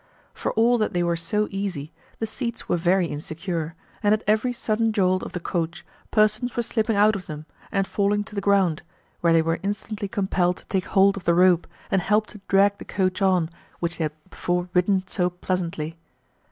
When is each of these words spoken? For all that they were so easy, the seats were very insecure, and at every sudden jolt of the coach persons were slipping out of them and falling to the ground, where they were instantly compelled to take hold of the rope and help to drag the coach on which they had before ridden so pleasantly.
For 0.33 0.51
all 0.53 0.79
that 0.79 0.93
they 0.93 1.03
were 1.03 1.15
so 1.15 1.47
easy, 1.51 1.93
the 2.17 2.25
seats 2.25 2.67
were 2.67 2.75
very 2.75 3.05
insecure, 3.05 3.75
and 4.01 4.15
at 4.15 4.23
every 4.25 4.51
sudden 4.51 4.91
jolt 4.91 5.21
of 5.21 5.33
the 5.33 5.39
coach 5.39 5.85
persons 6.09 6.55
were 6.55 6.63
slipping 6.63 6.95
out 6.95 7.15
of 7.15 7.27
them 7.27 7.45
and 7.71 7.85
falling 7.85 8.23
to 8.23 8.33
the 8.33 8.41
ground, 8.41 8.81
where 9.19 9.31
they 9.31 9.43
were 9.43 9.59
instantly 9.61 10.07
compelled 10.07 10.57
to 10.57 10.65
take 10.65 10.85
hold 10.85 11.17
of 11.17 11.25
the 11.25 11.35
rope 11.35 11.67
and 11.91 12.01
help 12.01 12.25
to 12.33 12.41
drag 12.47 12.79
the 12.79 12.83
coach 12.83 13.21
on 13.21 13.47
which 13.79 13.99
they 13.99 14.05
had 14.05 14.29
before 14.31 14.69
ridden 14.73 15.03
so 15.05 15.29
pleasantly. 15.29 15.95